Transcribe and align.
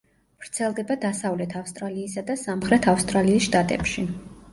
ვრცელდება 0.43 0.95
დასავლეთ 1.03 1.53
ავსტრალიისა 1.59 2.23
და 2.29 2.37
სამხრეთ 2.45 2.87
ავსტრალიის 2.95 3.47
შტატებში. 3.49 4.07